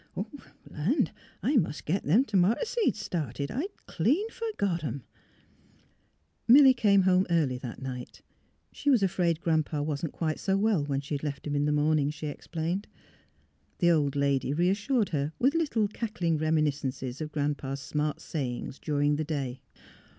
But, 0.15 0.33
land! 0.67 1.11
I 1.43 1.57
mus' 1.57 1.81
git 1.81 2.01
them 2.05 2.25
t'mato 2.25 2.63
seeds 2.65 2.97
started. 2.97 3.51
I'd 3.51 3.69
clean 3.85 4.25
f 4.31 4.41
ergot 4.41 4.83
'em." 4.83 5.03
I 6.49 6.53
358 6.53 6.55
THE 6.55 6.55
HEART 6.55 6.55
OF 6.55 6.55
PHILURA 6.55 6.57
Milly 6.57 6.73
came 6.73 7.01
home 7.03 7.27
early 7.29 7.57
that 7.59 7.81
night. 7.83 8.21
She 8.71 8.89
was 8.89 9.03
afraid 9.03 9.41
Grandfather 9.41 9.83
wasn't 9.83 10.13
quite 10.13 10.39
so 10.39 10.57
well 10.57 10.83
when 10.85 11.01
she 11.01 11.19
left 11.19 11.45
him 11.45 11.55
in 11.55 11.65
the 11.65 11.71
morning, 11.71 12.09
she 12.09 12.25
explained. 12.25 12.87
The 13.77 13.91
old 13.91 14.15
lady 14.15 14.55
reassured 14.55 15.09
her 15.09 15.33
with 15.37 15.53
little 15.53 15.87
cackling 15.87 16.39
reminis 16.39 16.81
cences 16.83 17.21
of 17.21 17.31
Grandpa's 17.31 17.79
smart 17.79 18.21
sayings 18.21 18.79
during 18.79 19.17
the 19.17 19.23
day. 19.23 19.61